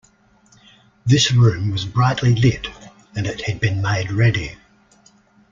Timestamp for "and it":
3.15-3.41